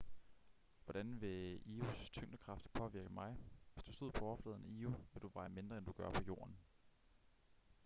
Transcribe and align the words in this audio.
hvordan 0.85 1.21
ville 1.21 1.57
io's 1.65 2.09
tyngdekraft 2.11 2.69
påvirke 2.73 3.09
mig 3.13 3.37
hvis 3.73 3.83
du 3.83 3.93
stod 3.93 4.11
på 4.11 4.25
overfladen 4.25 4.65
af 4.65 4.69
io 4.69 4.89
ville 4.89 5.21
du 5.21 5.31
veje 5.33 5.49
mindre 5.49 5.77
end 5.77 5.85
du 5.85 5.91
gør 5.91 6.11
på 6.11 6.23
jorden 6.27 6.57